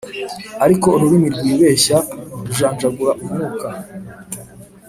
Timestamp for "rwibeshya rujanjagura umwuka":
1.35-3.67